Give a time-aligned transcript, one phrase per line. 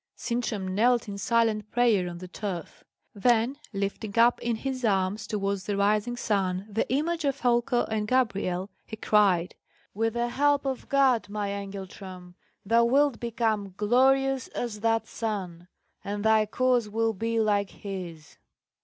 [0.15, 5.65] Sintram knelt in silent prayer on the turf; then lifting up in his arms, towards
[5.65, 9.53] the rising sun, the image of Folko and Gabrielle, he cried,
[9.93, 12.33] "With the help of God, my Engeltram,
[12.65, 15.67] thou wilt become glorious as that sun,
[16.03, 18.39] and thy course will be like his!"